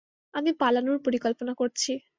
আমি 0.33 0.51
পালানোর 0.61 0.97
পরিকল্পনা 1.05 1.53
করছি। 1.57 1.91